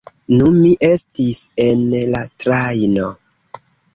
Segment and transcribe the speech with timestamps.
[0.37, 3.09] Nu, mi estis en la trajno...